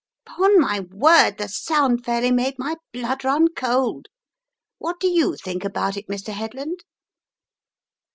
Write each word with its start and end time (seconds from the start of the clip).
Ton 0.27 0.59
my 0.59 0.79
word, 0.79 1.37
the 1.37 1.47
sound 1.47 2.03
fairly 2.03 2.31
made 2.31 2.55
my 2.57 2.75
blood 2.91 3.23
run 3.23 3.49
cold. 3.55 4.07
What 4.79 4.99
do 4.99 5.07
you 5.07 5.35
think 5.35 5.63
about 5.63 5.95
it, 5.95 6.07
Mr. 6.07 6.33
Headland? 6.33 6.79